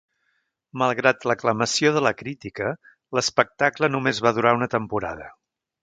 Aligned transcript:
Malgrat 0.81 1.27
l'aclamació 1.31 1.91
de 1.99 2.03
la 2.07 2.13
crítica, 2.23 2.71
l'espectacle 3.19 3.91
només 3.97 4.27
va 4.29 4.37
durar 4.41 4.57
una 4.63 4.71
temporada. 4.79 5.31